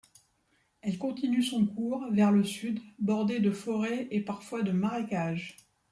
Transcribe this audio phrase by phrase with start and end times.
[0.81, 5.55] Elle continue son cours vers le sud, bordée de forêts et parfois de marécages.